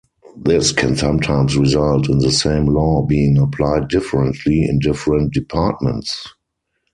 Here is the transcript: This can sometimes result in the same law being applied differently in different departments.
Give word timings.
This 0.35 0.71
can 0.71 0.95
sometimes 0.95 1.55
result 1.55 2.09
in 2.09 2.17
the 2.17 2.31
same 2.31 2.65
law 2.65 3.03
being 3.05 3.37
applied 3.37 3.89
differently 3.89 4.63
in 4.67 4.79
different 4.79 5.31
departments. 5.31 6.25